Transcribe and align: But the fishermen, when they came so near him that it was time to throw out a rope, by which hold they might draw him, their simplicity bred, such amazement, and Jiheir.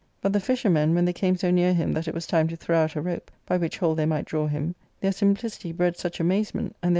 But 0.19 0.33
the 0.33 0.39
fishermen, 0.39 0.95
when 0.95 1.05
they 1.05 1.13
came 1.13 1.35
so 1.37 1.51
near 1.51 1.75
him 1.75 1.91
that 1.93 2.07
it 2.07 2.13
was 2.15 2.25
time 2.25 2.47
to 2.47 2.55
throw 2.55 2.75
out 2.75 2.95
a 2.95 3.01
rope, 3.03 3.29
by 3.45 3.57
which 3.57 3.77
hold 3.77 3.99
they 3.99 4.07
might 4.07 4.25
draw 4.25 4.47
him, 4.47 4.73
their 4.99 5.11
simplicity 5.11 5.71
bred, 5.71 5.95
such 5.95 6.19
amazement, 6.19 6.75
and 6.81 6.89
Jiheir. 6.89 6.89